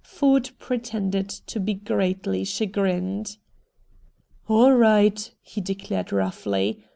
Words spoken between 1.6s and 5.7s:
greatly chagrined. "All right," he